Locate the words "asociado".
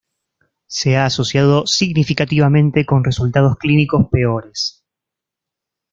1.05-1.67